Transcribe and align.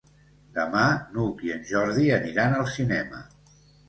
Demà 0.53 0.85
n'Hug 1.17 1.43
i 1.47 1.51
en 1.55 1.61
Jordi 1.71 2.05
aniran 2.15 2.57
al 2.61 2.65
cinema. 2.77 3.21